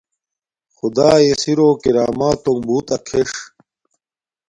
خدݳئݺ 0.75 1.29
سِرݸ 1.41 1.69
کرݳمݳتݸݣ 1.81 2.57
بݸُت 2.67 2.85
ݳکھݵݽ. 2.91 3.31